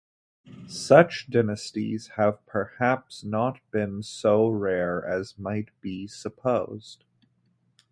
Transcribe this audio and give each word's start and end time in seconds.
Such 0.67 1.27
dynasties 1.29 2.07
have 2.17 2.43
perhaps 2.47 3.23
not 3.23 3.59
been 3.69 4.01
so 4.01 4.47
rare 4.47 5.05
as 5.05 5.37
might 5.37 5.69
be 5.79 6.07
supposed. 6.07 7.05